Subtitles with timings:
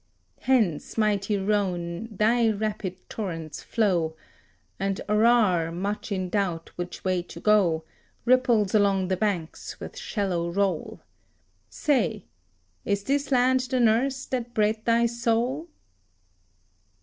[0.39, 4.15] Hence, mighty Rhone, thy rapid torrents flow,
[4.79, 7.83] And Arar, much in doubt which way to go,
[8.25, 11.01] Ripples along the banks with shallow roll.
[11.69, 12.25] Say,
[12.83, 15.67] is this land the nurse that bred thy soul?"